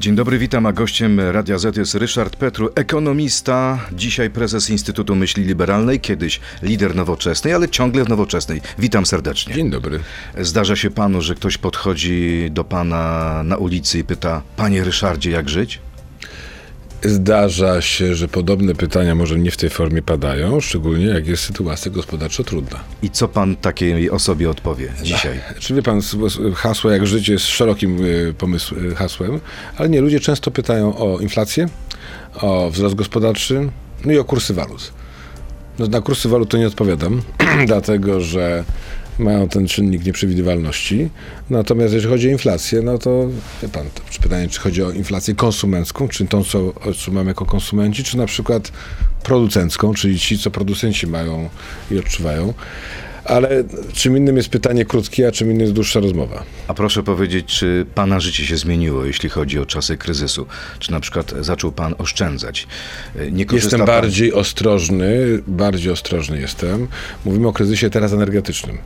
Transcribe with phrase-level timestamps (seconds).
[0.00, 5.44] Dzień dobry, witam, a gościem Radia Z jest Ryszard Petru, ekonomista, dzisiaj prezes Instytutu Myśli
[5.44, 8.60] Liberalnej, kiedyś lider nowoczesnej, ale ciągle w nowoczesnej.
[8.78, 9.54] Witam serdecznie.
[9.54, 10.00] Dzień dobry.
[10.40, 15.48] Zdarza się panu, że ktoś podchodzi do pana na ulicy i pyta, panie Ryszardzie, jak
[15.48, 15.80] żyć?
[17.04, 21.90] Zdarza się, że podobne pytania może nie w tej formie padają, szczególnie jak jest sytuacja
[21.90, 22.78] gospodarczo trudna.
[23.02, 25.40] I co pan takiej osobie odpowie dzisiaj?
[25.58, 26.00] Czy wie pan,
[26.54, 29.40] hasło jak życie jest szerokim y, pomysł, y, hasłem,
[29.76, 31.68] ale nie, ludzie często pytają o inflację,
[32.34, 33.68] o wzrost gospodarczy,
[34.04, 34.92] no i o kursy walut.
[35.78, 37.22] No, na kursy walut to nie odpowiadam,
[37.66, 38.64] dlatego że
[39.18, 41.08] mają ten czynnik nieprzewidywalności.
[41.50, 43.28] Natomiast jeżeli chodzi o inflację, no to
[43.62, 46.72] wie pan, to pytanie, czy chodzi o inflację konsumencką, czy tą, co,
[47.12, 48.72] mamy jako konsumenci, czy na przykład
[49.22, 51.48] producencką, czyli ci, co producenci mają
[51.90, 52.54] i odczuwają.
[53.24, 56.44] Ale czym innym jest pytanie krótkie, a czym innym jest dłuższa rozmowa.
[56.68, 60.46] A proszę powiedzieć, czy pana życie się zmieniło, jeśli chodzi o czasy kryzysu?
[60.78, 62.66] Czy na przykład zaczął pan oszczędzać?
[63.52, 66.88] Jestem pan- bardziej ostrożny, bardziej ostrożny jestem.
[67.24, 68.78] Mówimy o kryzysie teraz energetycznym.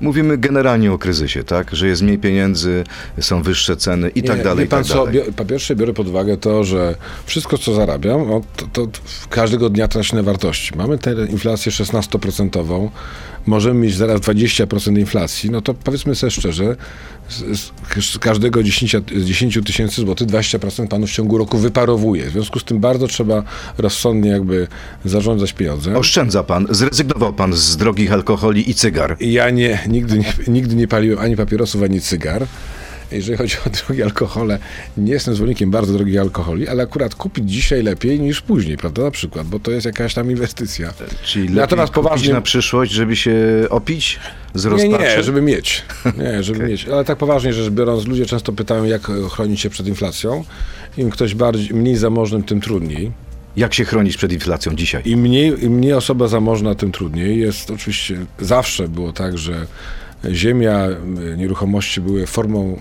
[0.00, 1.70] Mówimy generalnie o kryzysie, tak?
[1.76, 2.84] Że jest mniej pieniędzy,
[3.20, 5.20] są wyższe ceny i tak Nie, dalej, Wie pan tak co, dalej.
[5.22, 6.94] bio- po pierwsze biorę pod uwagę to, że
[7.26, 10.76] wszystko co zarabiam, no, to, to każdego dnia traci na wartości.
[10.76, 12.88] Mamy tę inflację 16%,
[13.46, 16.76] możemy mieć zaraz 20% inflacji, no to powiedzmy sobie szczerze,
[17.30, 17.72] z,
[18.04, 22.26] z każdego 10 z 10 tysięcy złotych 20% panu w ciągu roku wyparowuje.
[22.26, 23.42] W związku z tym bardzo trzeba
[23.78, 24.66] rozsądnie jakby
[25.04, 25.96] zarządzać pieniądzem.
[25.96, 29.16] Oszczędza pan, zrezygnował pan z drogich alkoholi i cygar.
[29.20, 32.46] Ja nie, nigdy nie, nigdy nie paliłem ani papierosów, ani cygar.
[33.12, 34.58] Jeżeli chodzi o drogie alkohole,
[34.96, 39.10] nie jestem zwolennikiem bardzo drogich alkoholi, ale akurat kupić dzisiaj lepiej niż później, prawda, na
[39.10, 40.92] przykład, bo to jest jakaś tam inwestycja.
[41.24, 43.36] Czyli lepiej Natomiast poważnie- na przyszłość, żeby się
[43.70, 44.18] opić
[44.54, 45.04] z Nie, rozpaczy?
[45.16, 45.82] nie, żeby mieć.
[46.18, 46.88] Nie, żeby mieć.
[46.88, 50.44] Ale tak poważnie rzecz biorąc, ludzie często pytają, jak chronić się przed inflacją.
[50.96, 53.12] Im ktoś bardziej, mniej zamożnym, tym trudniej.
[53.56, 55.02] Jak się chronić przed inflacją dzisiaj?
[55.04, 57.38] Im mniej, im mniej osoba zamożna, tym trudniej.
[57.40, 59.66] Jest oczywiście, zawsze było tak, że
[60.32, 62.80] ziemia, y, nieruchomości były formą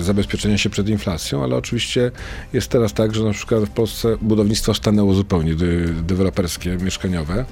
[0.00, 2.10] zabezpieczenia się przed inflacją, ale oczywiście
[2.52, 5.54] jest teraz tak, że na przykład w Polsce budownictwo stanęło zupełnie,
[6.02, 7.44] deweloperskie, mieszkaniowe,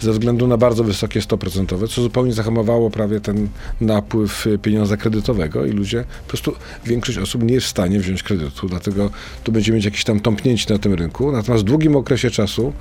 [0.00, 3.48] ze względu na bardzo wysokie 100%, co zupełnie zahamowało prawie ten
[3.80, 6.54] napływ pieniądza kredytowego i ludzie, po prostu
[6.84, 9.10] większość osób nie jest w stanie wziąć kredytu, dlatego
[9.44, 12.72] tu będziemy mieć jakieś tam tąpnięcie na tym rynku, natomiast w długim okresie czasu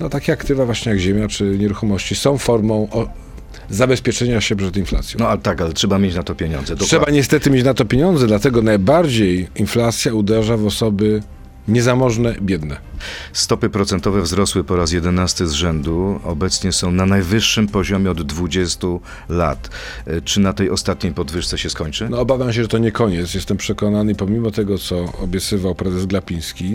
[0.00, 2.88] no takie aktywa właśnie jak ziemia czy nieruchomości są formą
[3.70, 5.20] zabezpieczenia się przed inflacją.
[5.20, 6.76] No ale tak, ale trzeba mieć na to pieniądze.
[6.76, 7.16] Trzeba Dokładnie.
[7.18, 11.22] niestety mieć na to pieniądze, dlatego najbardziej inflacja uderza w osoby
[11.68, 12.76] niezamożne, biedne.
[13.32, 16.20] Stopy procentowe wzrosły po raz 11 z rzędu.
[16.24, 18.86] Obecnie są na najwyższym poziomie od 20
[19.28, 19.70] lat.
[20.06, 22.08] E, Czy na tej ostatniej podwyżce się skończy?
[22.08, 23.34] No obawiam się, że to nie koniec.
[23.34, 26.74] Jestem przekonany, pomimo tego, co obiecywał prezes Glapiński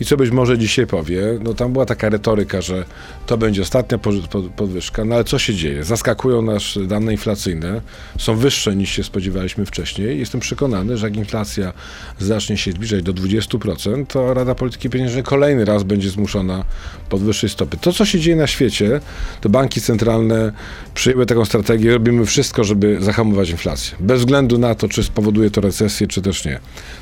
[0.00, 2.84] i co być może dzisiaj powie, no tam była taka retoryka, że
[3.26, 5.84] to będzie ostatnia po- po- podwyżka, no ale co się dzieje?
[5.84, 7.80] Zaskakują nas dane inflacyjne,
[8.18, 10.18] są wyższe niż się spodziewaliśmy wcześniej.
[10.18, 11.72] Jestem przekonany, że jak inflacja
[12.18, 16.64] zacznie się zbliżać do 20%, to Rada Polityki Pieniężnej kolejny raz będzie zmuszona
[17.08, 17.76] podwyższyć stopy.
[17.76, 19.00] To, co się dzieje na świecie,
[19.40, 20.52] to banki centralne
[20.94, 23.96] przyjęły taką strategię, robimy wszystko, żeby zahamować inflację.
[24.00, 26.60] Bez względu na to, czy spowoduje to recesję, czy też nie.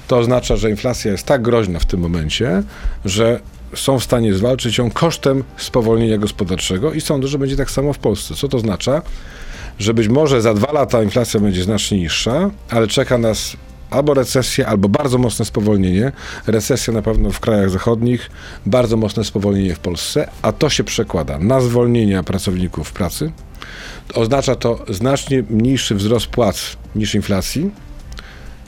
[0.08, 2.62] To oznacza, że inflacja jest tak groźna w tym momencie,
[3.04, 3.40] że
[3.74, 7.98] są w stanie zwalczyć ją kosztem spowolnienia gospodarczego i sądzę, że będzie tak samo w
[7.98, 8.34] Polsce.
[8.34, 9.02] Co to oznacza?
[9.78, 13.56] Że być może za dwa lata inflacja będzie znacznie niższa, ale czeka nas
[13.90, 16.12] albo recesja, albo bardzo mocne spowolnienie.
[16.46, 18.30] Recesja na pewno w krajach zachodnich,
[18.66, 23.32] bardzo mocne spowolnienie w Polsce, a to się przekłada na zwolnienia pracowników pracy.
[24.14, 27.70] Oznacza to znacznie mniejszy wzrost płac niż inflacji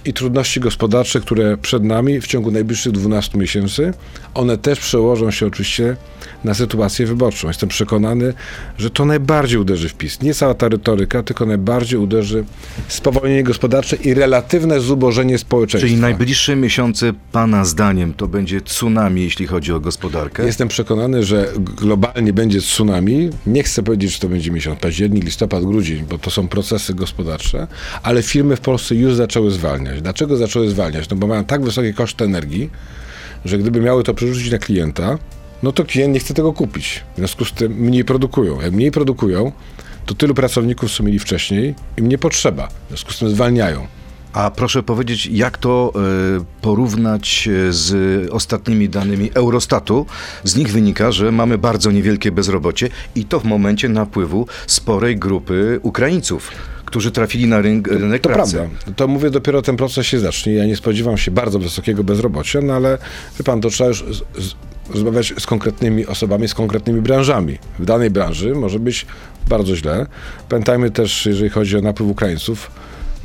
[0.05, 3.93] i trudności gospodarcze, które przed nami w ciągu najbliższych 12 miesięcy,
[4.35, 5.97] one też przełożą się oczywiście
[6.45, 7.49] na sytuację wyborczą.
[7.49, 8.35] Jestem przekonany,
[8.79, 10.21] że to najbardziej uderzy w PiS.
[10.21, 12.45] Nie cała ta retoryka, tylko najbardziej uderzy
[12.89, 15.89] spowolnienie gospodarcze i relatywne zubożenie społeczeństwa.
[15.89, 20.47] Czyli najbliższe miesiące, Pana zdaniem, to będzie tsunami, jeśli chodzi o gospodarkę?
[20.47, 23.31] Jestem przekonany, że globalnie będzie tsunami.
[23.47, 27.67] Nie chcę powiedzieć, że to będzie miesiąc październik, listopad, grudzień, bo to są procesy gospodarcze,
[28.03, 29.90] ale firmy w Polsce już zaczęły zwalniać.
[30.03, 31.09] Dlaczego zaczęły zwalniać?
[31.09, 32.71] No bo mają tak wysokie koszty energii,
[33.45, 35.19] że gdyby miały to przerzucić na klienta,
[35.63, 37.05] no to klient nie chce tego kupić.
[37.15, 38.61] W związku z tym mniej produkują.
[38.61, 39.53] Jak mniej produkują,
[40.07, 42.69] to tylu pracowników, co mieli wcześniej, im nie potrzeba.
[42.69, 43.87] W związku z tym zwalniają.
[44.33, 46.01] A proszę powiedzieć, jak to e,
[46.61, 50.07] porównać e, z ostatnimi danymi Eurostatu?
[50.45, 55.81] Z nich wynika, że mamy bardzo niewielkie bezrobocie i to w momencie napływu sporej grupy
[55.83, 56.51] Ukraińców,
[56.91, 58.57] którzy trafili na rynek, rynek To pracy.
[58.57, 58.93] prawda.
[58.97, 60.55] To mówię, dopiero ten proces się zacznie.
[60.55, 62.99] Ja nie spodziewam się bardzo wysokiego bezrobocia, no ale
[63.39, 64.55] wie pan, to trzeba już z, z,
[64.91, 67.59] rozmawiać z konkretnymi osobami, z konkretnymi branżami.
[67.79, 69.07] W danej branży może być
[69.49, 70.07] bardzo źle.
[70.49, 72.71] Pamiętajmy też, jeżeli chodzi o napływ Ukraińców,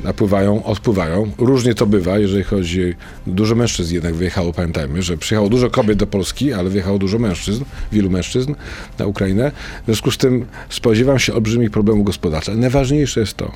[0.00, 1.30] napływają, odpływają.
[1.38, 2.94] Różnie to bywa, jeżeli chodzi...
[3.26, 7.64] Dużo mężczyzn jednak wyjechało, pamiętajmy, że przyjechało dużo kobiet do Polski, ale wyjechało dużo mężczyzn,
[7.92, 8.54] wielu mężczyzn
[8.98, 9.52] na Ukrainę.
[9.82, 12.56] W związku z tym spodziewam się olbrzymich problemów gospodarczych.
[12.56, 13.52] Najważniejsze jest to,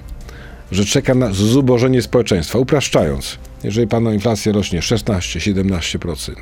[0.72, 2.58] że czeka nas zubożenie społeczeństwa.
[2.58, 6.32] Upraszczając, jeżeli pana inflacja rośnie 16-17%,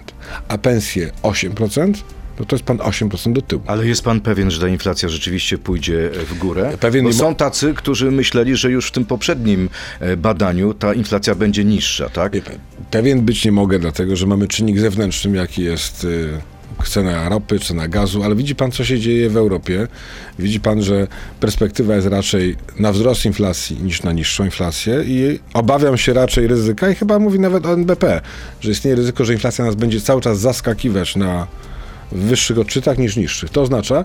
[0.48, 1.94] a pensje 8%,
[2.38, 3.62] no to jest pan 8% do tyłu.
[3.67, 6.73] Ale jest pan pewien, że ta inflacja rzeczywiście pójdzie w górę?
[6.81, 9.69] Pewien Bo są tacy, którzy myśleli, że już w tym poprzednim
[10.00, 12.32] e, badaniu ta inflacja będzie niższa, tak?
[12.90, 16.29] Pewien być nie mogę, dlatego że mamy czynnik zewnętrzny, jaki jest y,
[16.87, 19.88] cena ropy, cena gazu, ale widzi pan, co się dzieje w Europie.
[20.38, 21.06] Widzi pan, że
[21.40, 26.90] perspektywa jest raczej na wzrost inflacji niż na niższą inflację i obawiam się raczej ryzyka
[26.90, 28.20] i chyba mówi nawet o NBP,
[28.61, 31.46] że istnieje ryzyko, że inflacja nas będzie cały czas zaskakiwać na
[32.12, 33.50] wyższych odczytach niż niższych.
[33.50, 34.05] To oznacza,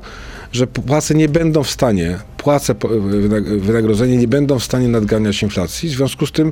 [0.52, 5.44] że płace nie będą w stanie, płace, po- wynag- wynagrodzenia nie będą w stanie nadganiać
[5.44, 5.90] inflacji.
[5.90, 6.52] W związku z tym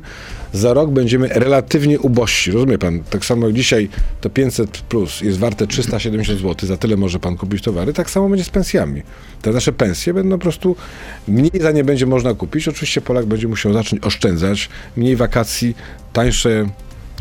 [0.53, 2.51] za rok będziemy relatywnie ubożsi.
[2.51, 3.03] Rozumie pan?
[3.09, 3.89] Tak samo jak dzisiaj
[4.21, 8.29] to 500 plus jest warte 370 zł, za tyle może pan kupić towary, tak samo
[8.29, 9.01] będzie z pensjami.
[9.41, 10.75] Te nasze pensje będą po prostu,
[11.27, 12.67] mniej za nie będzie można kupić.
[12.67, 15.75] Oczywiście Polak będzie musiał zacząć oszczędzać, mniej wakacji,
[16.13, 16.69] tańsze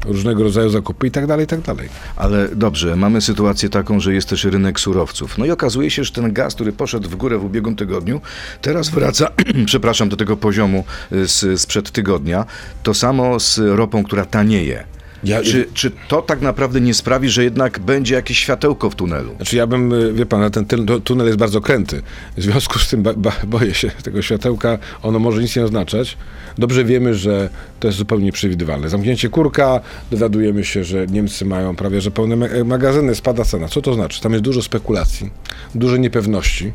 [0.05, 1.89] różnego rodzaju zakupy i tak dalej, i tak dalej.
[2.17, 5.39] Ale dobrze, mamy sytuację taką, że jest też rynek surowców.
[5.39, 8.21] No i okazuje się, że ten gaz, który poszedł w górę w ubiegłym tygodniu,
[8.61, 9.31] teraz wraca,
[9.67, 12.47] przepraszam, do tego poziomu y, z, sprzed tygodnia.
[12.83, 14.85] To samo z ropą, która tanieje.
[15.25, 19.37] Ja- Czy, czy to tak naprawdę nie sprawi, że jednak będzie jakieś światełko w tunelu?
[19.37, 22.03] Znaczy ja bym, y, wie pan, ten tyl- tunel jest bardzo kręty.
[22.37, 24.79] W związku z tym ba, ba, boję się tego światełka.
[25.03, 26.17] Ono może nic nie oznaczać.
[26.59, 27.51] Dobrze wiemy, że
[27.81, 28.89] to jest zupełnie nieprzewidywalne.
[28.89, 29.81] Zamknięcie kurka,
[30.11, 33.69] dowiadujemy się, że Niemcy mają prawie że pełne ma- magazyny, spada cena.
[33.69, 34.21] Co to znaczy?
[34.21, 35.31] Tam jest dużo spekulacji,
[35.75, 36.73] dużo niepewności.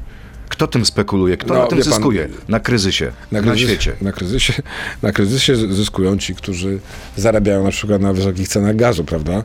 [0.55, 1.37] Kto tym spekuluje?
[1.37, 2.29] Kto No, na tym pan, zyskuje?
[2.47, 3.95] Na kryzysie, na, kryzys- świecie.
[4.01, 4.53] Na kryzysie,
[5.01, 6.79] na kryzysie zyskują ci, którzy
[7.17, 9.43] zarabiają na przykład na wysokich cenach gazu, prawda?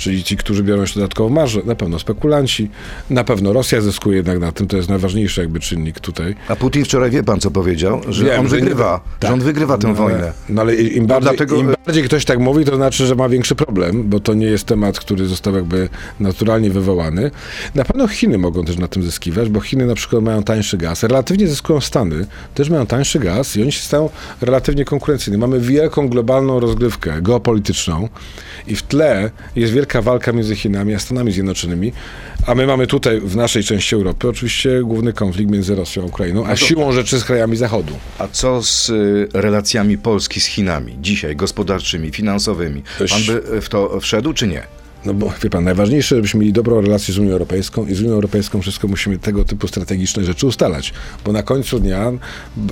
[0.00, 2.70] Czyli ci, którzy biorą jeszcze dodatkową marżę, na pewno spekulanci,
[3.10, 6.34] na pewno Rosja zyskuje jednak na tym, to jest najważniejszy jakby czynnik tutaj.
[6.48, 8.00] A Putin wczoraj wie pan, co powiedział?
[8.08, 9.32] Że Wiem, on że wygrywa, że tak.
[9.32, 10.18] on wygrywa tę No, wojnę.
[10.18, 13.28] Ale, no ale im bardziej, dlatego- im bardziej ktoś tak mówi, to znaczy, że ma
[13.28, 15.88] większy problem, bo to nie jest temat, który został jakby
[16.20, 17.30] naturalnie wywołany.
[17.74, 21.02] Na pewno Chiny mogą też na tym zyskiwać, bo Chiny na przykład mają tańszy gaz.
[21.02, 24.10] Relatywnie zyskują Stany, też mają tańszy gaz i oni się stają
[24.40, 25.38] relatywnie konkurencyjni.
[25.38, 28.08] Mamy wielką globalną rozgrywkę geopolityczną
[28.66, 31.92] i w tle jest wielka walka między Chinami a Stanami Zjednoczonymi,
[32.46, 36.46] a my mamy tutaj w naszej części Europy oczywiście główny konflikt między Rosją a Ukrainą,
[36.46, 37.94] a siłą rzeczy z krajami Zachodu.
[38.18, 42.82] A co z y, relacjami Polski z Chinami dzisiaj, gospodarczymi, finansowymi?
[43.10, 44.79] Pan by w to wszedł, czy nie?
[45.04, 48.12] No bo wie pan, najważniejsze, żebyśmy mieli dobrą relację z Unią Europejską i z Unią
[48.12, 50.92] Europejską wszystko musimy tego typu strategiczne rzeczy ustalać,
[51.24, 52.12] bo na końcu dnia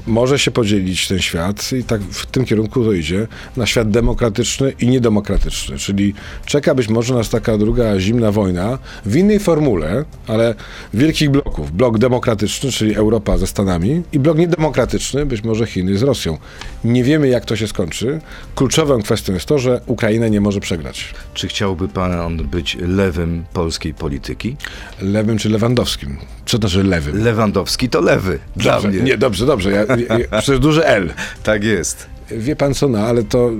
[0.06, 3.26] może się podzielić ten świat i tak w tym kierunku to idzie,
[3.56, 6.14] na świat demokratyczny i niedemokratyczny, czyli
[6.46, 10.54] czeka być może nas taka druga zimna wojna w innej formule, ale
[10.94, 11.72] wielkich bloków.
[11.72, 16.38] Blok demokratyczny, czyli Europa ze Stanami i blok niedemokratyczny, być może Chiny z Rosją.
[16.84, 18.20] Nie wiemy jak to się skończy.
[18.54, 21.14] Kluczową kwestią jest to, że Ukraina nie może przegrać.
[21.34, 24.56] Czy chciałby pan być lewym polskiej polityki?
[25.02, 26.16] Lewym czy Lewandowskim?
[26.46, 27.24] Co to znaczy lewym?
[27.24, 28.38] Lewandowski to lewy.
[28.56, 29.00] Dla Dobrze, mnie.
[29.00, 29.70] nie, dobrze, dobrze.
[29.70, 31.12] Ja, ja, ja, przecież duże L.
[31.42, 32.06] Tak jest.
[32.30, 33.50] Wie pan co, no, ale to...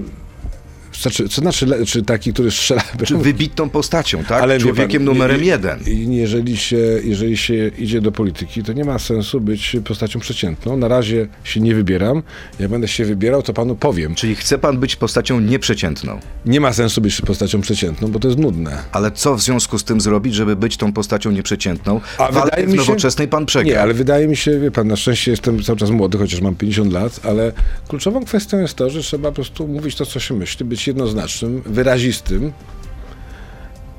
[1.02, 2.82] Znaczy, co znaczy, le, czy taki, który strzela...
[3.04, 4.42] Czy wybitną postacią, tak?
[4.42, 5.78] Ale wie Człowiekiem pan, numerem jeden.
[6.10, 10.76] Jeżeli się, jeżeli się idzie do polityki, to nie ma sensu być postacią przeciętną.
[10.76, 12.22] Na razie się nie wybieram.
[12.60, 14.14] Jak będę się wybierał, to panu powiem.
[14.14, 16.20] Czyli chce pan być postacią nieprzeciętną.
[16.46, 18.78] Nie ma sensu być postacią przeciętną, bo to jest nudne.
[18.92, 22.00] Ale co w związku z tym zrobić, żeby być tą postacią nieprzeciętną?
[22.18, 23.72] A wydaje mi się- nowoczesnej pan przegra.
[23.72, 26.54] Nie, ale wydaje mi się, wie pan, na szczęście jestem cały czas młody, chociaż mam
[26.54, 27.52] 50 lat, ale
[27.88, 31.62] kluczową kwestią jest to, że trzeba po prostu mówić to, co się myśli, być jednoznacznym,
[31.66, 32.52] wyrazistym.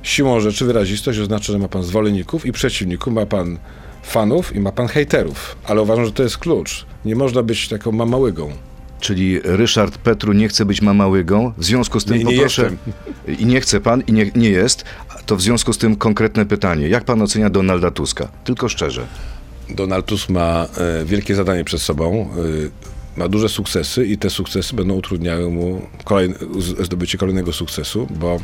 [0.04, 3.58] Siłą rzeczy wyrazistość oznacza, że ma pan zwolenników i przeciwników, ma pan
[4.04, 5.56] fanów i ma pan hejterów.
[5.64, 6.86] Ale uważam, że to jest klucz.
[7.06, 8.52] Nie można być taką mamałygą.
[9.00, 12.72] Czyli Ryszard Petru nie chce być mamałygą, w związku z tym Nie, nie poproszę...
[13.40, 14.86] I nie chce pan, i nie, nie jest,
[15.26, 16.90] to w związku z tym konkretne pytanie.
[16.90, 18.28] Jak pan ocenia Donalda Tuska?
[18.44, 19.08] Tylko szczerze.
[19.70, 20.68] Donald Tusk ma
[21.02, 22.30] e, wielkie zadanie przed sobą.
[23.20, 26.36] E, ma duże sukcesy i te sukcesy będą utrudniały mu kolejne,
[26.80, 28.40] zdobycie kolejnego sukcesu, bo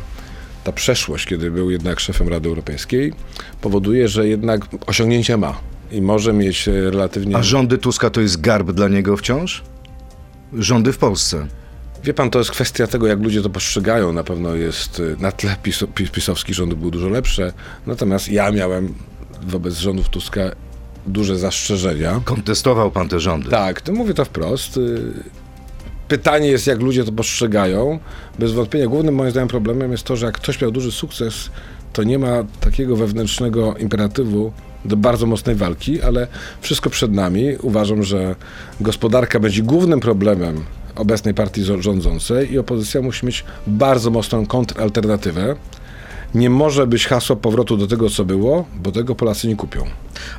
[0.64, 3.12] ta przeszłość, kiedy był jednak szefem Rady Europejskiej,
[3.60, 5.60] powoduje, że jednak osiągnięcia ma
[5.92, 7.36] i może mieć e, relatywnie.
[7.36, 9.62] A rządy Tuska to jest garb dla niego wciąż?
[10.52, 11.46] rządy w Polsce.
[12.04, 14.12] Wie pan, to jest kwestia tego, jak ludzie to postrzegają.
[14.12, 17.52] Na pewno jest y, na tle pis, pis, pisowskich rządów były dużo lepsze.
[17.86, 18.94] Natomiast ja miałem
[19.42, 20.40] wobec rządów Tuska
[21.06, 22.20] duże zastrzeżenia.
[22.24, 23.50] Kontestował pan te rządy.
[23.50, 24.76] Tak, to mówię to wprost.
[24.76, 25.00] Y,
[26.08, 27.98] Pytanie jest, jak ludzie to postrzegają.
[28.38, 31.50] Bez wątpienia głównym moim zdaniem problemem jest to, że jak ktoś miał duży sukces,
[31.92, 34.52] to nie ma takiego wewnętrznego imperatywu
[34.84, 36.26] do bardzo mocnej walki, ale
[36.60, 37.56] wszystko przed nami.
[37.62, 38.34] Uważam, że
[38.80, 40.64] gospodarka będzie głównym problemem
[40.96, 45.56] obecnej partii rządzącej i opozycja musi mieć bardzo mocną kontralternatywę.
[46.36, 49.84] Nie może być hasło powrotu do tego, co było, bo tego Polacy nie kupią.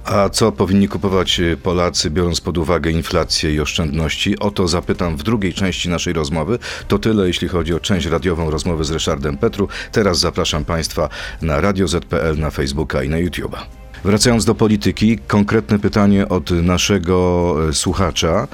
[0.06, 4.40] A co powinni kupować y, Polacy, biorąc pod uwagę inflację i oszczędności?
[4.40, 6.60] O to zapytam w drugiej części naszej rozmowy.
[6.88, 9.68] To tyle, jeśli chodzi o część radiową rozmowy z Ryszardem Petru.
[9.92, 11.10] Teraz zapraszam Państwa
[11.42, 13.77] na Radio ZPL, na Facebooka i na YouTube'a.
[14.04, 18.48] Wracając do polityki, konkretne pytanie od naszego e, słuchacza.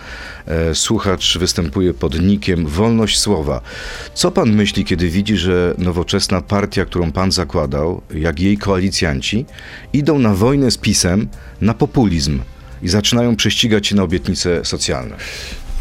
[0.45, 3.61] E, Słuchacz występuje pod nikiem Wolność Słowa.
[4.13, 9.45] Co pan myśli, kiedy widzi, że nowoczesna partia, którą pan zakładał, jak jej koalicjanci,
[9.93, 11.27] idą na wojnę z PiSem,
[11.61, 12.39] na populizm
[12.81, 15.15] i zaczynają prześcigać się na obietnice socjalne?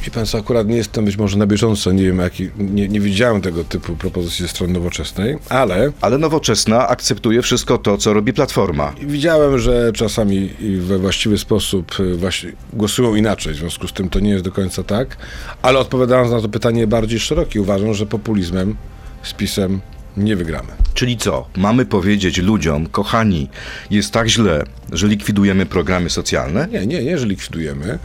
[0.04, 3.00] Wie pan co, akurat nie jestem być może na bieżąco, nie wiem, jaki, nie, nie
[3.00, 8.32] widziałem tego typu propozycji ze strony nowoczesnej, ale Ale nowoczesna akceptuje wszystko to, co robi
[8.32, 8.92] Platforma.
[9.02, 14.20] widziałem, że czasami we właściwy sposób y, właśnie głosują inaczej, w związku z tym to
[14.20, 15.16] nie jest do końca tak,
[15.62, 18.76] ale odpowiadając na to pytanie bardziej szerokie, uważam, że populizmem
[19.22, 19.80] z PiSem
[20.16, 20.68] nie wygramy.
[20.94, 21.46] Czyli co?
[21.56, 23.48] Mamy powiedzieć ludziom, kochani,
[23.90, 26.68] jest tak źle, że likwidujemy programy socjalne?
[26.72, 27.98] Nie, nie, nie, że likwidujemy,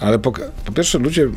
[0.00, 0.32] ale po,
[0.64, 1.28] po pierwsze ludzie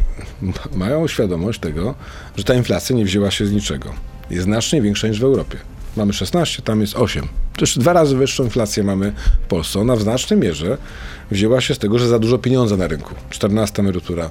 [0.76, 1.96] mają świadomość tego,
[2.36, 3.94] że ta inflacja nie wzięła się z niczego.
[4.30, 5.58] Jest znacznie większa niż w Europie.
[5.98, 7.28] Mamy 16, tam jest 8.
[7.54, 9.14] To już dwa razy wyższą inflację mamy
[9.44, 9.80] w Polsce.
[9.80, 10.78] Ona w znacznej mierze
[11.32, 13.16] wzięła się z tego, że za dużo pieniądza na rynku.
[13.30, 14.30] 14 emerytura,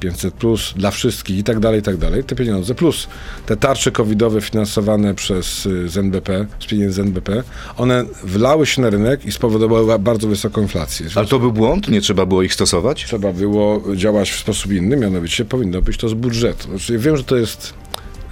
[0.00, 2.24] 500 plus dla wszystkich i tak dalej, i tak dalej.
[2.24, 3.08] Te pieniądze plus
[3.46, 7.42] te tarcze covidowe finansowane przez y, z NBP, z pieniędzy NBP,
[7.76, 11.06] one wlały się na rynek i spowodowały bardzo wysoką inflację.
[11.14, 11.88] Ale to był błąd?
[11.88, 13.04] Nie trzeba było ich stosować?
[13.04, 16.68] Trzeba było działać w sposób inny, mianowicie powinno być to z budżetu.
[16.68, 17.74] Znaczy, ja wiem, że to jest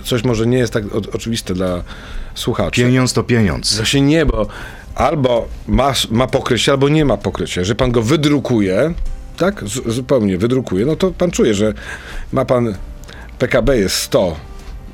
[0.04, 1.82] coś może nie jest tak o, oczywiste dla
[2.34, 2.80] słuchaczy.
[2.80, 3.76] Pieniądz to pieniądz.
[3.76, 4.46] Właśnie nie, bo
[4.94, 7.64] albo ma, ma pokrycie, albo nie ma pokrycia.
[7.64, 8.94] Że pan go wydrukuje,
[9.36, 11.74] tak, z, zupełnie wydrukuje, no to pan czuje, że
[12.32, 12.74] ma pan
[13.38, 14.36] PKB jest 100,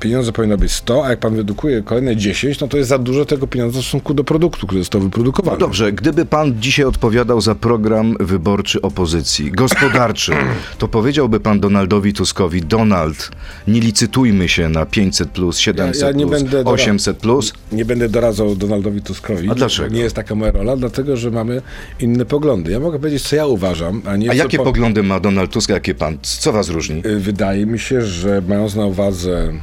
[0.01, 3.25] pieniądze powinno być 100, a jak pan wydrukuje kolejne 10, no to jest za dużo
[3.25, 5.57] tego pieniądza w stosunku do produktu, który został wyprodukowany.
[5.57, 10.31] No dobrze, gdyby pan dzisiaj odpowiadał za program wyborczy opozycji, gospodarczy,
[10.79, 13.31] to powiedziałby pan Donaldowi Tuskowi, Donald,
[13.67, 17.53] nie licytujmy się na 500 plus, 700 Ja- ja nie plus, będę dora- 800 plus.
[17.71, 19.49] Nie będę doradzał Donaldowi Tuskowi.
[19.49, 19.95] A dlaczego?
[19.95, 21.61] Nie jest taka moja rola, dlatego że mamy
[21.99, 22.71] inne poglądy.
[22.71, 25.69] Ja mogę powiedzieć, co ja uważam, a nie A jakie po- poglądy ma Donald Tusk,
[25.69, 26.17] jakie pan?
[26.21, 27.01] Co was różni?
[27.05, 29.53] Y, Wydaje mi się, że mając na uwadze,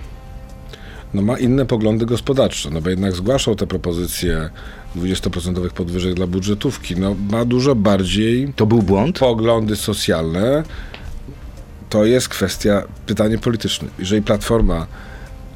[1.15, 4.51] no ma inne poglądy gospodarcze, no bo jednak zgłaszał te propozycje
[4.97, 9.19] 20% podwyżek dla budżetówki, no ma dużo bardziej To był błąd?
[9.19, 10.63] poglądy socjalne.
[11.91, 13.89] To jest kwestia, pytanie polityczne.
[13.99, 14.87] Jeżeli Platforma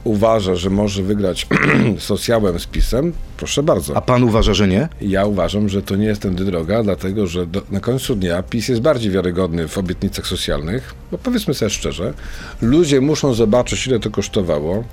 [0.05, 1.47] uważa, że może wygrać
[1.99, 3.97] socjałem z PiSem, proszę bardzo.
[3.97, 4.89] A pan uważa, że nie?
[5.01, 8.69] Ja uważam, że to nie jest tędy droga, dlatego że do, na końcu dnia PiS
[8.69, 12.15] jest bardziej wiarygodny w obietnicach socjalnych, bo powiedzmy sobie szczerze,
[12.63, 14.85] ludzie muszą zobaczyć, ile to kosztowało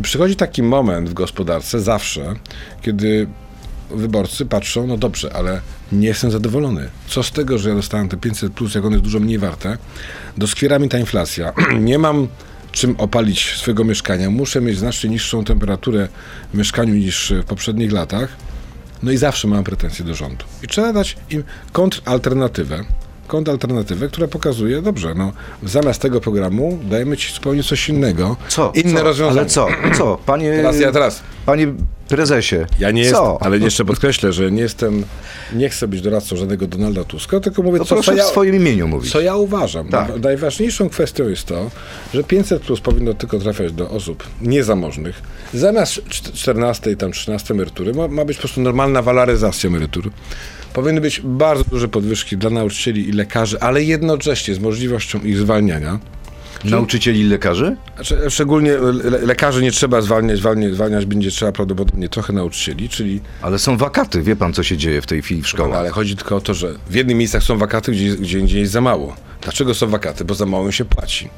[0.00, 2.34] i przychodzi taki moment w gospodarce zawsze,
[2.82, 3.26] kiedy
[3.90, 5.60] wyborcy patrzą, no dobrze, ale
[5.92, 6.88] nie jestem zadowolony.
[7.08, 9.78] Co z tego, że ja dostałem te 500 plus, jak one jest dużo mniej warte,
[10.36, 12.28] doskwiera mi ta inflacja, nie mam
[12.72, 16.08] czym opalić swojego mieszkania, muszę mieć znacznie niższą temperaturę
[16.54, 18.28] w mieszkaniu niż w poprzednich latach,
[19.02, 20.44] no i zawsze mam pretensje do rządu.
[20.62, 22.84] I trzeba dać im kontralternatywę,
[23.26, 25.32] kontralternatywę, która pokazuje, dobrze, no
[25.64, 28.72] zamiast tego programu dajemy ci zupełnie coś innego, Co?
[28.74, 29.04] inne co?
[29.04, 29.40] rozwiązania.
[29.40, 29.68] Ale co?
[29.98, 30.18] Co?
[30.26, 31.22] Panie, Teraz ja teraz.
[31.46, 31.66] panie
[32.08, 35.04] prezesie, Ja nie jestem, ale jeszcze podkreślę, że nie jestem,
[35.54, 38.54] nie chcę być doradcą żadnego Donalda Tuska, tylko mówię, To co, co, ja, w swoim
[38.54, 39.12] imieniu mówić.
[39.12, 39.88] co ja uważam.
[39.88, 40.08] Tak.
[40.08, 41.70] Naj- Najważniejszą kwestią jest to,
[42.14, 45.22] że 500 plus powinno tylko trafiać do osób niezamożnych.
[45.54, 50.10] Zamiast czt- 14 i tam 13 emerytury ma, ma być po prostu normalna waloryzacja emerytur.
[50.76, 55.98] Powinny być bardzo duże podwyżki dla nauczycieli i lekarzy, ale jednocześnie z możliwością ich zwalniania.
[56.64, 57.76] Nauczycieli i lekarzy?
[57.94, 63.20] Znaczy, Szczególnie le- lekarzy nie trzeba zwalniać, zwalniać, zwalniać będzie trzeba prawdopodobnie trochę nauczycieli, czyli
[63.42, 64.22] Ale są wakaty.
[64.22, 65.78] Wie pan, co się dzieje w tej chwili w szkołach?
[65.78, 68.72] ale chodzi tylko o to, że w jednych miejscach są wakaty, gdzie, gdzie indziej jest
[68.72, 69.16] za mało.
[69.40, 70.24] Dlaczego są wakaty?
[70.24, 71.28] Bo za mało im się płaci.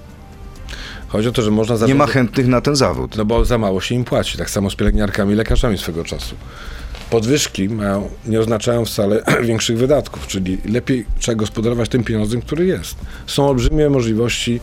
[1.08, 3.16] Chodzi o to, że można Nie ma chętnych na ten zawód.
[3.16, 4.38] No bo za mało się im płaci.
[4.38, 6.34] Tak samo z pielęgniarkami i lekarzami swego czasu.
[7.10, 12.94] Podwyżki mają, nie oznaczają wcale większych wydatków, czyli lepiej trzeba gospodarować tym pieniądzem, który jest.
[13.26, 14.60] Są olbrzymie możliwości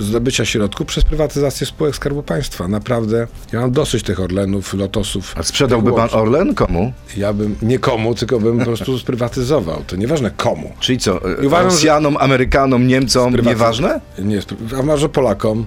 [0.00, 2.68] zdobycia środków przez prywatyzację spółek Skarbu Państwa.
[2.68, 5.34] Naprawdę, ja mam dosyć tych Orlenów, Lotosów.
[5.38, 6.08] A sprzedałby pan.
[6.12, 6.92] Orlen komu?
[7.16, 9.82] Ja bym, nie komu, tylko bym po prostu sprywatyzował.
[9.86, 10.72] To nieważne komu.
[10.80, 14.00] Czyli co, e, I uważam, że- Rosjanom, Amerykanom, Niemcom, Sprywatyz- nieważne?
[14.18, 14.40] Nie,
[14.78, 15.66] a może Polakom?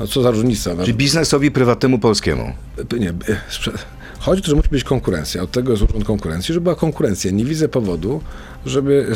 [0.00, 0.74] No co za różnica?
[0.74, 2.52] No, Czyli biznesowi prywatnemu polskiemu.
[2.98, 3.12] nie, e,
[3.50, 3.78] sprze-
[4.20, 5.42] chodzi o to, że musi być konkurencja.
[5.42, 7.30] Od tego jest urząd konkurencji, żeby była konkurencja.
[7.30, 8.20] Nie widzę powodu,
[8.66, 9.06] żeby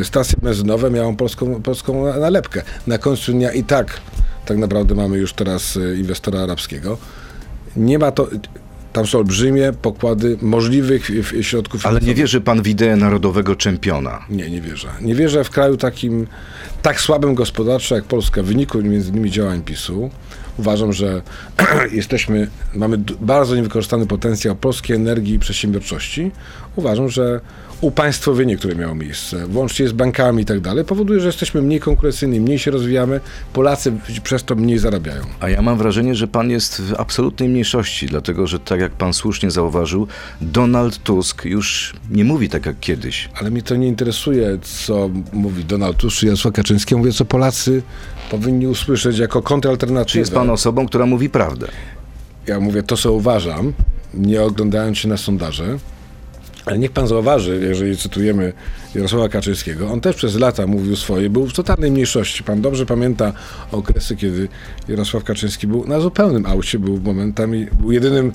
[0.00, 2.62] y, stacje benzynowe miały polską, polską na- nalepkę.
[2.86, 4.00] Na końcu dnia i tak
[4.46, 6.98] tak naprawdę mamy już teraz y, inwestora arabskiego.
[7.76, 8.28] Nie ma to...
[8.92, 14.24] Tam są olbrzymie pokłady możliwych środków Ale nie wierzy pan w ideę narodowego czempiona.
[14.30, 14.88] Nie, nie wierzę.
[15.00, 16.26] Nie wierzę w kraju takim,
[16.82, 20.10] tak słabym gospodarczo jak Polska w wyniku między innymi działań PiSu.
[20.58, 21.22] Uważam, że
[21.92, 26.30] jesteśmy, mamy bardzo niewykorzystany potencjał polskiej energii i przedsiębiorczości.
[26.76, 27.40] Uważam, że
[27.84, 32.40] upaństwowienie, które miało miejsce, włącznie z bankami i tak dalej, powoduje, że jesteśmy mniej konkurencyjni,
[32.40, 33.20] mniej się rozwijamy,
[33.52, 35.22] Polacy przez to mniej zarabiają.
[35.40, 39.12] A ja mam wrażenie, że pan jest w absolutnej mniejszości, dlatego że tak jak pan
[39.12, 40.06] słusznie zauważył,
[40.40, 43.28] Donald Tusk już nie mówi tak jak kiedyś.
[43.34, 46.94] Ale mnie to nie interesuje, co mówi Donald Tusk czy Jarosław Kaczyński.
[46.94, 47.82] Ja mówię, co Polacy
[48.30, 50.10] powinni usłyszeć jako kontralternatywę.
[50.10, 51.68] Czy jest pan osobą, która mówi prawdę?
[52.46, 53.72] Ja mówię to, co uważam,
[54.14, 55.78] nie oglądając się na sondaże,
[56.66, 58.52] ale niech pan zauważy, jeżeli cytujemy
[58.94, 62.42] Jarosława Kaczyńskiego, on też przez lata mówił swoje, był w totalnej mniejszości.
[62.42, 63.32] Pan dobrze pamięta
[63.72, 64.48] okresy, kiedy
[64.88, 68.32] Jarosław Kaczyński był na zupełnym aucie, był momentami, był jedynym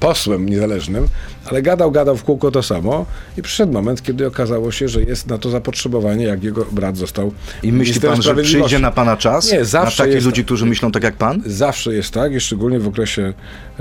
[0.00, 1.06] posłem niezależnym,
[1.44, 3.06] ale gadał, gadał w kółko to samo
[3.38, 7.32] i przyszedł moment, kiedy okazało się, że jest na to zapotrzebowanie, jak jego brat został
[7.62, 9.52] I myśli pan, że przyjdzie na pana czas?
[9.52, 10.46] Nie, zawsze Na takich ludzi, tak.
[10.46, 11.42] którzy myślą tak jak pan?
[11.46, 13.32] Zawsze jest tak, i szczególnie w okresie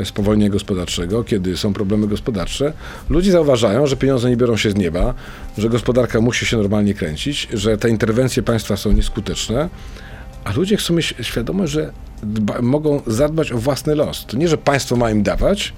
[0.04, 2.74] spowolnienia gospodarczego, kiedy są problemy gospodarcze,
[3.10, 5.13] ludzie zauważają, że pieniądze nie biorą się z nieba,
[5.58, 9.70] że gospodarka musi się normalnie kręcić, że te interwencje państwa są nieskuteczne,
[10.44, 11.91] a ludzie chcą mieć świadomość, że
[12.24, 14.25] dba, mogą zadbać o własny los.
[14.25, 15.74] To nie, że państwo ma im dawać,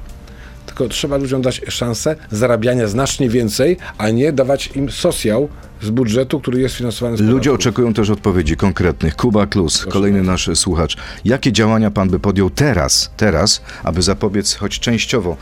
[0.65, 5.49] tylko trzeba ludziom dać szansę zarabiania znacznie więcej, a nie dawać im socjał
[5.81, 7.53] z budżetu, który jest finansowany z Ludzie podatków.
[7.55, 9.15] oczekują też odpowiedzi konkretnych.
[9.15, 10.97] Kuba Klus, kolejny nasz słuchacz.
[11.25, 15.38] Jakie działania pan by podjął teraz, teraz, aby zapobiec choć częściowo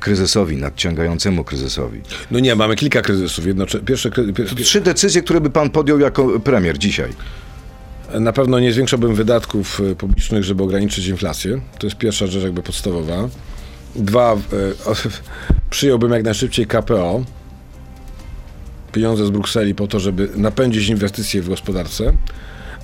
[0.00, 2.00] kryzysowi, nadciągającemu kryzysowi?
[2.30, 3.46] No nie, mamy kilka kryzysów.
[3.46, 3.80] Jednocze...
[3.80, 4.24] Pierwszy kry...
[4.24, 7.10] pier- pier- Trzy decyzje, które by pan podjął jako premier dzisiaj.
[8.20, 11.60] Na pewno nie zwiększałbym wydatków e, publicznych, żeby ograniczyć inflację.
[11.78, 13.28] To jest pierwsza rzecz jakby podstawowa.
[13.96, 14.38] Dwa, e,
[15.70, 17.24] przyjąłbym jak najszybciej KPO,
[18.92, 22.12] pieniądze z Brukseli po to, żeby napędzić inwestycje w gospodarce.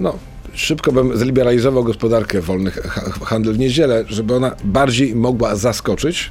[0.00, 0.18] No,
[0.54, 6.30] szybko bym zliberalizował gospodarkę, wolny ha- handel w niedzielę, żeby ona bardziej mogła zaskoczyć.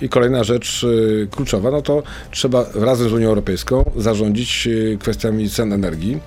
[0.00, 5.50] I kolejna rzecz y, kluczowa, no to trzeba razem z Unią Europejską zarządzić y, kwestiami
[5.50, 6.18] cen energii.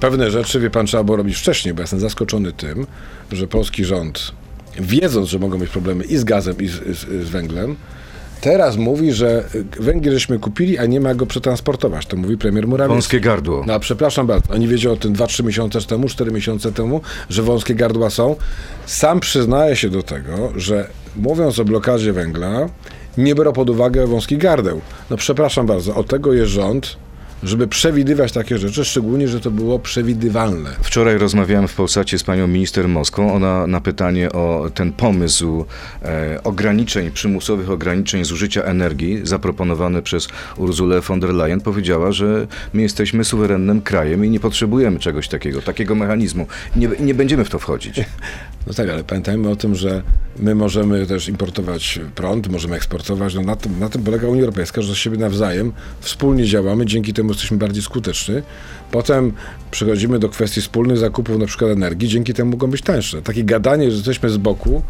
[0.00, 2.86] Pewne rzeczy, wie pan, trzeba było robić wcześniej, bo jestem zaskoczony tym,
[3.32, 4.32] że polski rząd,
[4.80, 7.76] wiedząc, że mogą być problemy i z gazem, i z, z, z węglem,
[8.40, 12.06] teraz mówi, że y, węgiel żeśmy kupili, a nie ma go przetransportować.
[12.06, 12.94] To mówi premier Morawiecki.
[12.94, 13.64] Wąskie gardło.
[13.66, 17.00] No, przepraszam bardzo, oni wiedział o tym 2-3 miesiące temu, 4 miesiące temu,
[17.30, 18.36] że wąskie gardła są.
[18.86, 22.68] Sam przyznaje się do tego, że mówiąc o blokadzie węgla,
[23.18, 24.80] nie biorą pod uwagę wąskich gardeł.
[25.10, 26.96] No przepraszam bardzo, od tego jest rząd,
[27.42, 30.70] żeby przewidywać takie rzeczy, szczególnie, że to było przewidywalne.
[30.82, 33.34] Wczoraj rozmawiałem w Polsacie z panią minister Moską.
[33.34, 35.64] Ona na pytanie o ten pomysł
[36.02, 42.82] e, ograniczeń, przymusowych ograniczeń zużycia energii zaproponowany przez Urzulę von der Leyen powiedziała, że my
[42.82, 46.46] jesteśmy suwerennym krajem i nie potrzebujemy czegoś takiego, takiego mechanizmu.
[46.76, 48.00] Nie, nie będziemy w to wchodzić.
[48.68, 50.02] No tak, ale pamiętajmy o tym, że
[50.38, 53.34] my możemy też importować prąd, możemy eksportować.
[53.34, 57.12] No na, tym, na tym polega Unia Europejska, że z siebie nawzajem wspólnie działamy, dzięki
[57.12, 58.34] temu jesteśmy bardziej skuteczni.
[58.90, 59.32] Potem
[59.70, 63.22] przechodzimy do kwestii wspólnych zakupów na przykład energii, dzięki temu mogą być tańsze.
[63.22, 64.82] Takie gadanie, że jesteśmy z boku,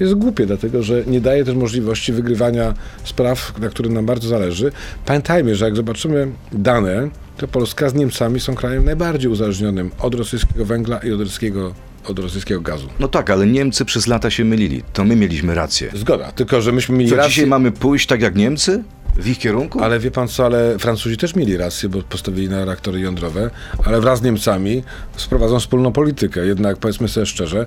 [0.00, 4.72] jest głupie, dlatego że nie daje też możliwości wygrywania spraw, na których nam bardzo zależy.
[5.06, 10.64] Pamiętajmy, że jak zobaczymy dane, to Polska z Niemcami są krajem najbardziej uzależnionym od rosyjskiego
[10.64, 11.74] węgla i od rosyjskiego,
[12.08, 12.88] od rosyjskiego gazu.
[13.00, 14.82] No tak, ale Niemcy przez lata się mylili.
[14.92, 15.90] To my mieliśmy rację.
[15.94, 17.30] Zgoda, tylko że myśmy mieli Co, rację.
[17.30, 18.82] dzisiaj mamy pójść tak jak Niemcy?
[19.16, 19.80] W ich kierunku?
[19.84, 23.50] Ale wie pan co, ale Francuzi też mieli rację, bo postawili na reaktory jądrowe,
[23.84, 24.82] ale wraz z Niemcami
[25.16, 26.46] sprowadzą wspólną politykę.
[26.46, 27.66] Jednak powiedzmy sobie szczerze,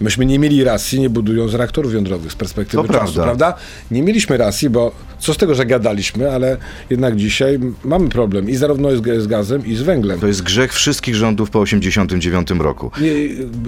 [0.00, 3.22] Myśmy nie mieli racji, nie budując reaktorów jądrowych z perspektywy To czasu, prawda.
[3.22, 3.54] prawda?
[3.90, 6.56] Nie mieliśmy racji, bo co z tego, że gadaliśmy, ale
[6.90, 10.20] jednak dzisiaj mamy problem i zarówno z, z gazem, i z węglem.
[10.20, 12.90] To jest grzech wszystkich rządów po 1989 roku.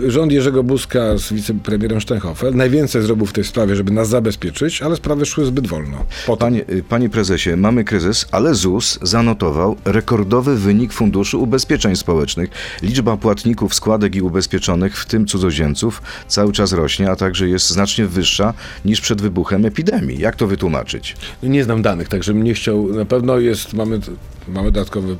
[0.06, 4.96] Rząd Jerzego Buzka z wicepremierem Steinhofer najwięcej zrobił w tej sprawie, żeby nas zabezpieczyć, ale
[4.96, 6.04] sprawy szły zbyt wolno.
[6.26, 6.48] Potem.
[6.48, 12.50] Panie, y, panie prezesie, mamy kryzys, ale ZUS zanotował rekordowy wynik Funduszu Ubezpieczeń Społecznych.
[12.82, 18.06] Liczba płatników składek i ubezpieczonych, w tym cudzoziemców, cały czas rośnie, a także jest znacznie
[18.06, 20.18] wyższa niż przed wybuchem epidemii.
[20.18, 21.16] Jak to wytłumaczyć?
[21.42, 22.88] Nie znam danych, także bym nie chciał.
[22.88, 24.00] Na pewno jest, mamy,
[24.48, 25.16] mamy dodatkowy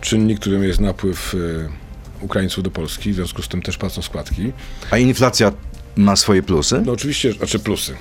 [0.00, 1.68] czynnik, którym jest napływ y,
[2.20, 4.52] Ukraińców do Polski, w związku z tym też płacą składki.
[4.90, 5.52] A inflacja
[5.96, 6.82] ma swoje plusy?
[6.86, 7.94] No oczywiście, znaczy plusy.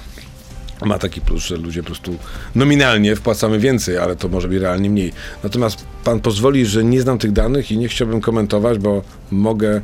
[0.85, 2.17] Ma taki plus, że ludzie po prostu
[2.55, 5.13] nominalnie wpłacamy więcej, ale to może być realnie mniej.
[5.43, 9.81] Natomiast pan pozwoli, że nie znam tych danych i nie chciałbym komentować, bo mogę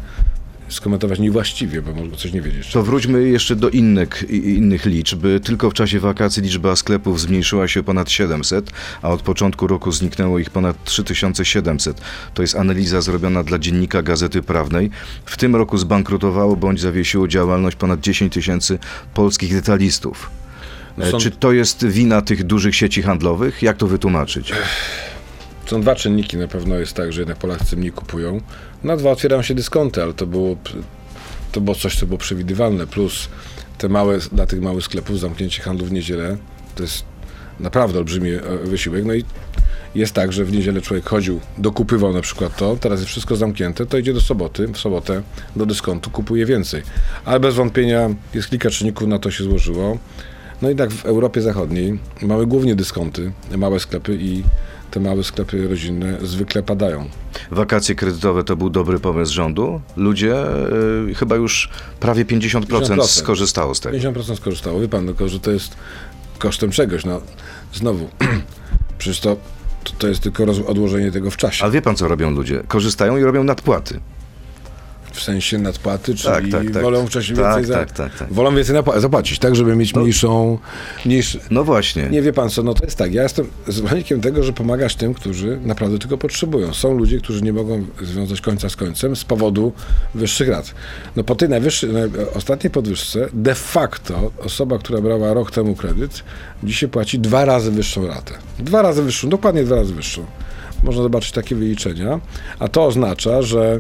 [0.69, 2.71] skomentować niewłaściwie, bo może coś nie wiedzieć.
[2.71, 5.26] To wróćmy jeszcze do innych, innych liczb.
[5.43, 8.71] Tylko w czasie wakacji liczba sklepów zmniejszyła się o ponad 700,
[9.02, 12.02] a od początku roku zniknęło ich ponad 3700.
[12.34, 14.89] To jest analiza zrobiona dla dziennika Gazety Prawnej.
[15.26, 18.80] W tym roku zbankrutowało bądź zawiesiło działalność ponad 10 tysięcy
[19.13, 20.30] polskich detalistów.
[20.97, 23.62] No E, są- Czy to jest wina tych dużych sieci handlowych?
[23.63, 24.54] Jak to wytłumaczyć?
[25.73, 26.38] Są dwa czynniki.
[26.38, 28.41] Na pewno jest tak, że jednak Polacy mniej kupują.
[28.83, 30.55] Na dwa otwierają się dyskonty, ale to było,
[31.51, 32.88] to było coś, co było przewidywalne.
[32.88, 33.29] Plus
[33.77, 36.38] te małe, dla tych małych sklepów zamknięcie handlu w niedzielę
[36.75, 37.03] to jest
[37.59, 39.05] naprawdę olbrzymi e, wysiłek.
[39.05, 39.23] No i
[39.95, 43.86] jest tak, że w niedzielę człowiek chodził, dokupywał na przykład to, teraz jest wszystko zamknięte,
[43.86, 45.21] to idzie do soboty, w sobotę
[45.55, 46.81] do dyskontu, kupuje więcej.
[47.25, 49.97] Ale bez wątpienia jest kilka czynników, na to się złożyło.
[50.62, 54.43] No i tak w Europie Zachodniej mamy głównie dyskonty, małe sklepy i
[54.93, 57.10] te małe sklepy rodzinne zwykle padają.
[57.51, 59.82] Wakacje kredytowe to był dobry pomysł rządu.
[59.95, 60.36] Ludzie
[61.10, 63.08] e, chyba już prawie 50%, 50%.
[63.08, 63.97] skorzystało z tego.
[63.97, 64.79] 50% skorzystało.
[64.79, 65.75] Wie pan, tylko że to jest
[66.39, 67.06] kosztem czegoś.
[67.06, 67.21] No,
[67.73, 68.10] znowu,
[68.97, 69.38] przecież to,
[69.84, 71.63] to, to jest tylko odłożenie tego w czasie.
[71.63, 72.63] Ale wie pan, co robią ludzie?
[72.67, 73.99] Korzystają i robią nadpłaty.
[75.13, 76.84] W sensie nadpłaty, czyli Tak, tak, tak.
[76.84, 78.34] wolą wcześniej Tak, więcej za, tak, tak.
[78.34, 80.58] Wolą więcej zapłacić, tak, żeby mieć mniejszą...
[81.06, 82.10] Mniejszy, No właśnie.
[82.10, 85.13] Nie wie pan co, no to jest tak, ja jestem zwolennikiem tego, że pomagać tym,
[85.13, 86.73] którzy naprawdę tego potrzebują.
[86.73, 89.73] Są ludzie, którzy nie mogą związać końca z końcem z powodu
[90.15, 90.73] wyższych rat.
[91.15, 96.23] No po tej najwyższej, naj- ostatniej podwyżce de facto osoba, która brała rok temu kredyt,
[96.63, 98.34] dzisiaj płaci dwa razy wyższą ratę.
[98.60, 100.26] Dwa razy wyższą, dokładnie dwa razy wyższą.
[100.83, 102.19] Można zobaczyć takie wyliczenia,
[102.59, 103.79] a to oznacza, że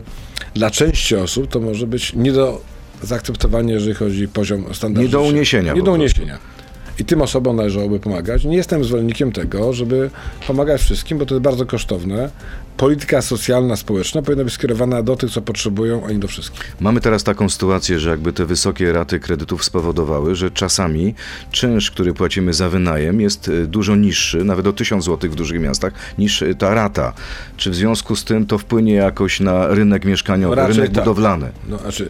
[0.53, 2.61] dla części osób to może być nie do
[3.01, 5.01] zaakceptowania, jeżeli chodzi o poziom standardu.
[5.01, 6.52] Nie do uniesienia Nie do uniesienia.
[6.99, 8.45] I tym osobom należałoby pomagać.
[8.45, 10.09] Nie jestem zwolennikiem tego, żeby
[10.47, 12.29] pomagać wszystkim, bo to jest bardzo kosztowne.
[12.77, 16.75] Polityka socjalna, społeczna powinna być skierowana do tych, co potrzebują, a nie do wszystkich.
[16.79, 21.15] Mamy teraz taką sytuację, że jakby te wysokie raty kredytów spowodowały, że czasami
[21.51, 25.61] czynsz, który płacimy za wynajem jest y, dużo niższy, nawet o 1000 zł w dużych
[25.61, 27.13] miastach, niż y, ta rata.
[27.57, 31.03] Czy w związku z tym to wpłynie jakoś na rynek mieszkaniowy, No rynek tak.
[31.03, 31.51] budowlany?
[31.69, 32.09] No, znaczy,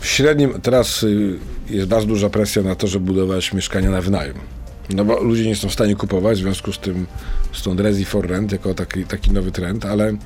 [0.00, 1.38] w średnim teraz y,
[1.70, 4.34] jest bardzo duża presja na to, żeby budować mieszkania na wynajem.
[4.90, 7.06] No bo ludzie nie są w stanie kupować, w związku z tym
[7.52, 10.16] stąd Resi for Rent jako taki, taki nowy trend, ale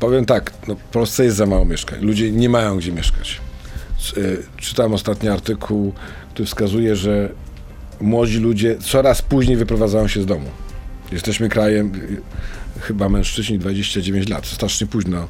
[0.00, 2.00] powiem tak, no w Polsce jest za mało mieszkań.
[2.02, 3.40] Ludzie nie mają gdzie mieszkać.
[4.16, 5.92] Y, Czytałem ostatni artykuł,
[6.30, 7.28] który wskazuje, że
[8.00, 10.48] młodzi ludzie coraz później wyprowadzają się z domu.
[11.12, 15.28] Jesteśmy krajem, y, chyba mężczyźni 29 lat, strasznie późno.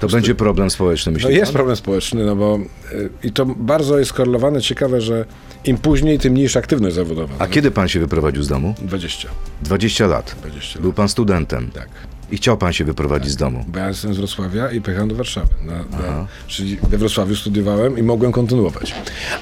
[0.00, 1.32] To będzie problem społeczny, No myślę.
[1.32, 2.58] jest problem społeczny, no bo
[2.92, 5.24] y, i to bardzo jest skorelowane, ciekawe, że
[5.64, 7.34] im później, tym mniejsza aktywność zawodowa.
[7.38, 8.74] A kiedy pan się wyprowadził z domu?
[8.82, 9.28] 20.
[9.62, 10.36] 20 lat.
[10.42, 10.96] 20 Był lat.
[10.96, 11.88] pan studentem Tak.
[12.30, 13.64] i chciał pan się wyprowadzić z domu.
[13.68, 15.48] Bo ja jestem z Wrocławia i pojechałem do Warszawy.
[15.62, 18.94] Na, na, czyli we Wrocławiu studiowałem i mogłem kontynuować.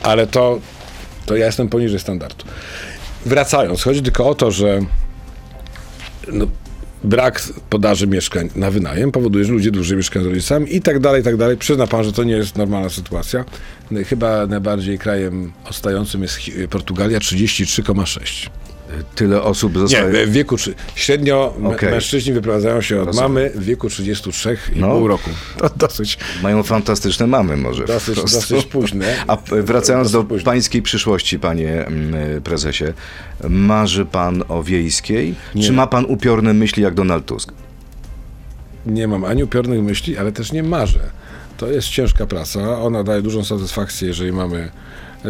[0.03, 0.59] Ale to,
[1.27, 2.45] to ja jestem poniżej standardu.
[3.27, 4.81] Wracając, chodzi tylko o to, że
[6.33, 6.47] no,
[7.05, 11.21] brak podaży mieszkań na wynajem powoduje, że ludzie dłużej mieszkają z rodzicami i tak dalej,
[11.21, 11.57] i tak dalej.
[11.57, 13.45] Przyzna pan, że to nie jest normalna sytuacja.
[14.07, 16.39] Chyba najbardziej krajem odstającym jest
[16.71, 18.49] Portugalia 33,6.
[19.15, 20.27] Tyle osób Nie, zostaje...
[20.27, 20.57] w wieku
[20.95, 21.91] średnio Okej.
[21.91, 23.33] mężczyźni wyprowadzają się od Rozumiem.
[23.33, 25.09] mamy w wieku 33,5 No.
[25.09, 25.31] roku.
[25.59, 27.85] To dosyć, Mają fantastyczne mamy może.
[27.85, 29.15] dosyć, dosyć późne.
[29.27, 30.45] A wracając do Dosyć późne.
[30.45, 32.85] pańskiej przyszłości, panie mm, prezesie,
[33.49, 35.63] marzy pan o wiejskiej, Nie.
[35.63, 37.53] czy ma pan upiorne myśli jak Donald Tusk?
[38.87, 41.01] Nie mam ani upiornych myśli, ale też nie marzę.
[41.57, 42.79] To jest ciężka praca.
[42.81, 44.71] Ona daje dużą satysfakcję, jeżeli mamy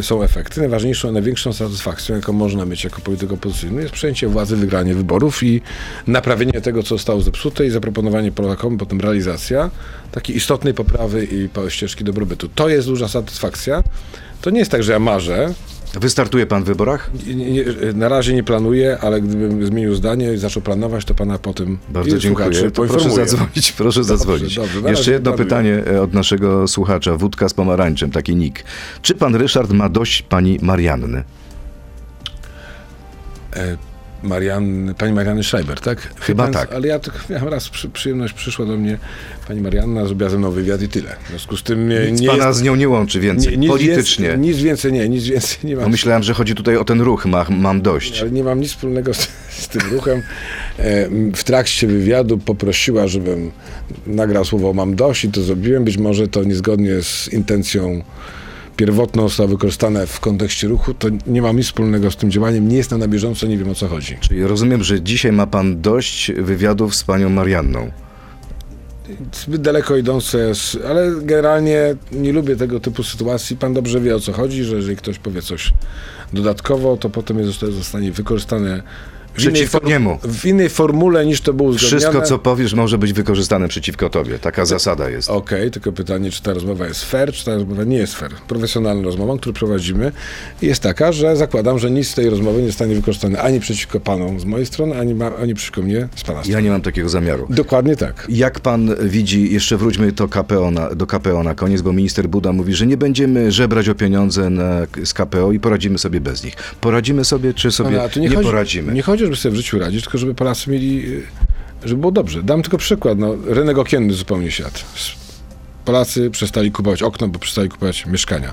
[0.02, 0.60] są efekty.
[0.60, 5.60] Najważniejszą, największą satysfakcją, jaką można mieć jako polityk opozycyjny, jest przejęcie władzy, wygranie wyborów i
[6.06, 9.70] naprawienie tego, co zostało zepsute i zaproponowanie Polakom, potem realizacja
[10.12, 12.48] takiej istotnej poprawy i ścieżki dobrobytu.
[12.54, 13.82] To jest duża satysfakcja.
[14.40, 15.54] To nie jest tak, że ja marzę.
[16.00, 17.10] Wystartuje pan w wyborach?
[17.26, 21.38] Nie, nie, na razie nie planuję, ale gdybym zmienił zdanie i zaczął planować, to pana
[21.38, 22.70] po tym Bardzo dziękuję.
[22.70, 24.56] proszę zadzwonić, proszę zadzwonić.
[24.56, 25.44] dobrze, na Jeszcze jedno planuję.
[25.44, 27.16] pytanie e, od naszego słuchacza.
[27.16, 28.64] Wódka z pomarańczem, taki nick.
[29.02, 31.24] Czy pan Ryszard ma dość pani Marianny?
[33.56, 33.76] E,
[34.24, 36.14] Marian, pani Marianny Schreiber, tak?
[36.20, 36.72] Chyba Więc- tak.
[36.72, 38.98] Ale ja tylko miałem raz przy, przyjemność, przyszła do mnie
[39.48, 41.16] pani Marianna, zrobiła ze mną wywiad i tyle.
[41.24, 42.58] W związku z tym nie, Nic nie pana jest...
[42.58, 44.28] z nią nie łączy więcej, nic politycznie.
[44.28, 45.90] Więcej, nic więcej nie, nic więcej nie mam.
[45.90, 48.20] myślałem, że chodzi tutaj o ten ruch, ma, mam dość.
[48.20, 50.22] Ale nie mam nic wspólnego z, z tym ruchem.
[50.78, 53.50] E, w trakcie wywiadu poprosiła, żebym
[54.06, 55.84] nagrał słowo mam dość i to zrobiłem.
[55.84, 58.02] Być może to niezgodnie z intencją
[58.76, 60.94] pierwotną zostało wykorzystane w kontekście ruchu.
[60.94, 62.68] To nie mam nic wspólnego z tym działaniem.
[62.68, 64.16] Nie jestem na bieżąco, nie wiem o co chodzi.
[64.20, 67.90] Czyli rozumiem, że dzisiaj ma pan dość wywiadów z panią Marianną.
[69.32, 73.56] zbyt daleko idące, z- ale generalnie nie lubię tego typu sytuacji.
[73.56, 75.72] Pan dobrze wie o co chodzi, że jeżeli ktoś powie coś
[76.32, 78.82] dodatkowo, to potem jest zosta- zostanie wykorzystane
[79.36, 80.18] Przeciwko form- niemu.
[80.22, 82.00] w innej formule niż to było uzgodnione.
[82.00, 84.38] Wszystko, co powiesz, może być wykorzystane przeciwko tobie.
[84.38, 85.30] Taka zasada jest.
[85.30, 88.30] Okej, tylko pytanie, czy ta rozmowa jest fair, czy ta rozmowa nie jest fair.
[88.48, 90.12] Profesjonalna rozmowa, którą prowadzimy,
[90.62, 94.40] jest taka, że zakładam, że nic z tej rozmowy nie zostanie wykorzystane ani przeciwko panom
[94.40, 96.52] z mojej strony, ani, ma, ani przeciwko mnie z pana strony.
[96.54, 97.46] Ja nie mam takiego zamiaru.
[97.50, 98.26] Dokładnie tak.
[98.28, 102.52] Jak pan widzi, jeszcze wróćmy do KPO, na, do KPO na koniec, bo minister Buda
[102.52, 106.54] mówi, że nie będziemy żebrać o pieniądze na, z KPO i poradzimy sobie bez nich.
[106.80, 108.92] Poradzimy sobie, czy sobie nie, nie, chodzi, poradzimy?
[108.92, 111.22] Nie chodzi, żeby sobie w życiu radzić, tylko żeby Polacy mieli, y,
[111.84, 112.42] żeby było dobrze.
[112.42, 113.18] Dam tylko przykład.
[113.18, 114.48] No, rynek okienny zupełnie.
[114.48, 114.64] S-
[115.84, 118.52] Polacy przestali kupować okno, bo przestali kupować mieszkania.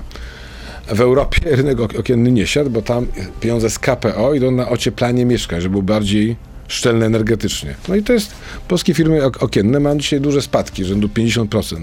[0.88, 3.06] W Europie rynek ok- okienny nie siadł, bo tam
[3.40, 6.36] pieniądze z KPO idą na ocieplanie mieszkań, żeby był bardziej
[6.68, 7.74] szczelny energetycznie.
[7.88, 8.32] No i to jest,
[8.68, 11.82] polskie firmy ok- okienne mają dzisiaj duże spadki, rzędu 50%.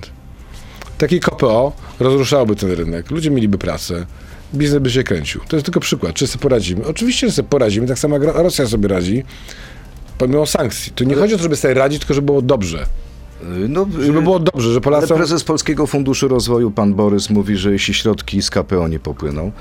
[0.97, 4.05] Taki KPO rozruszałoby ten rynek, ludzie mieliby pracę,
[4.53, 5.41] biznes by się kręcił.
[5.47, 6.85] To jest tylko przykład, czy sobie poradzimy.
[6.85, 9.23] Oczywiście, że sobie poradzimy, tak samo jak Ro- Rosja sobie radzi,
[10.17, 10.91] pomimo sankcji.
[10.95, 12.85] Tu nie chodzi o to, żeby sobie radzić, tylko żeby było dobrze.
[13.69, 15.13] No, Żeby było dobrze, że ale Polacy...
[15.13, 19.51] prezes Polskiego Funduszu Rozwoju, pan Borys, mówi, że jeśli środki z KPO nie popłyną,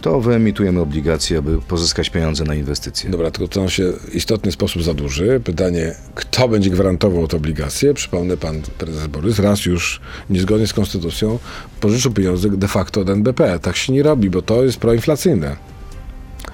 [0.00, 3.10] to wyemitujemy obligacje, aby pozyskać pieniądze na inwestycje.
[3.10, 5.40] Dobra, tylko to się w istotny sposób zadłuży.
[5.44, 7.94] Pytanie, kto będzie gwarantował te obligacje?
[7.94, 11.38] Przypomnę, pan prezes Borys raz już niezgodnie z konstytucją
[11.80, 13.58] pożyczył pieniądze de facto od NBP.
[13.58, 15.56] Tak się nie robi, bo to jest proinflacyjne.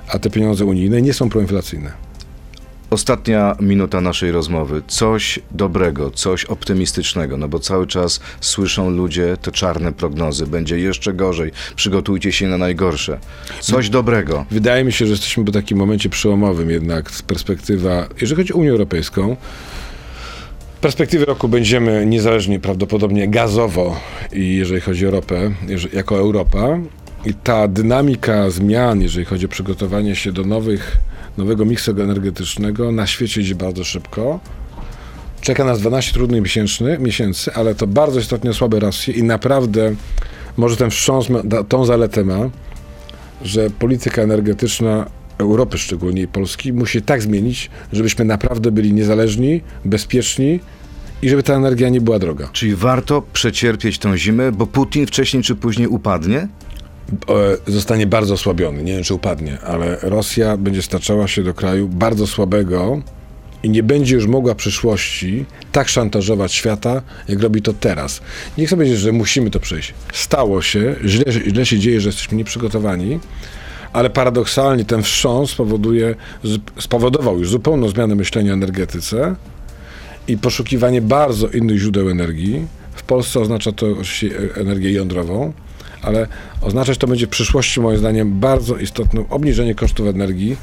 [0.08, 2.13] A te pieniądze unijne nie są proinflacyjne.
[2.94, 4.82] Ostatnia minuta naszej rozmowy.
[4.86, 10.46] Coś dobrego, coś optymistycznego, no bo cały czas słyszą ludzie te czarne prognozy.
[10.46, 11.52] Będzie jeszcze gorzej.
[11.76, 13.18] Przygotujcie się na najgorsze.
[13.60, 14.46] Coś dobrego.
[14.50, 18.56] Wydaje mi się, że jesteśmy w takim momencie przełomowym jednak z perspektywa, jeżeli chodzi o
[18.56, 19.36] Unię Europejską,
[20.80, 24.00] perspektywy roku będziemy niezależni prawdopodobnie gazowo
[24.32, 25.50] i jeżeli chodzi o Europę,
[25.92, 26.78] jako Europa
[27.26, 30.98] i ta dynamika zmian, jeżeli chodzi o przygotowanie się do nowych,
[31.38, 34.40] nowego miksu energetycznego na świecie idzie bardzo szybko.
[35.40, 36.42] Czeka nas 12 trudnych
[36.98, 39.94] miesięcy, ale to bardzo istotnie słabe Rosji i naprawdę
[40.56, 41.26] może ten wstrząs
[41.68, 42.50] tą zaletę ma,
[43.42, 45.06] że polityka energetyczna
[45.38, 50.60] Europy, szczególnie i Polski, musi tak zmienić, żebyśmy naprawdę byli niezależni, bezpieczni
[51.22, 52.48] i żeby ta energia nie była droga.
[52.52, 56.48] Czyli warto przecierpieć tą zimę, bo Putin wcześniej czy później upadnie?
[57.66, 61.88] E, Zostanie bardzo osłabiony, nie wiem czy upadnie, ale Rosja będzie staczała się do kraju
[61.88, 63.02] bardzo słabego
[63.62, 68.20] i nie będzie już mogła w przyszłości tak szantażować świata, jak robi to teraz.
[68.58, 69.94] Nie chcę powiedzieć, że musimy to przejść.
[70.12, 73.20] Stało się, źle, źle się dzieje, że jesteśmy nieprzygotowani,
[73.92, 76.14] ale paradoksalnie ten wstrząs spowoduje,
[76.78, 79.36] spowodował już zupełną zmianę myślenia o energetyce
[80.28, 82.66] i poszukiwanie bardzo innych źródeł energii.
[82.94, 85.52] W Polsce oznacza to oczywiście e, energię jądrową,
[86.04, 86.26] ale
[86.60, 90.56] oznaczać to będzie w przyszłości moim zdaniem bardzo istotne obniżenie kosztów energii,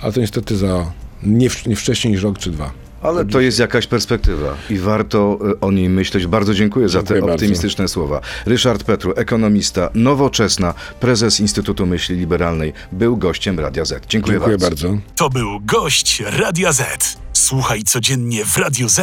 [0.00, 2.70] ale to niestety za nie, w- nie wcześniej niż rok czy dwa.
[3.02, 6.26] Ale to jest jakaś perspektywa i warto e, o niej myśleć.
[6.26, 7.34] Bardzo dziękuję, za Dziękuję te bardzo.
[7.34, 8.20] optymistyczne słowa.
[8.46, 14.06] Ryszard Petru, ekonomista, nowoczesna, prezes Instytutu Myśli Liberalnej, był gościem Radia Z.
[14.08, 14.88] Dziękuję, Dziękuję bardzo.
[14.88, 15.02] bardzo.
[15.16, 17.16] To był gość Radia Z.
[17.32, 19.00] Słuchaj codziennie w Radio Z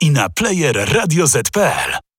[0.00, 2.09] i na player radioz.pl.